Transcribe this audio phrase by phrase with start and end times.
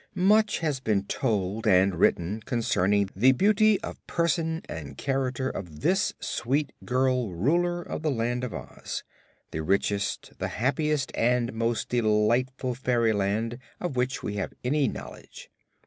[0.15, 6.11] Much has been told and written concerning the beauty of person and character of this
[6.19, 9.03] sweet girl Ruler of the Land of Oz
[9.51, 15.51] the richest, the happiest and most delightful fairyland of which we have any knowledge.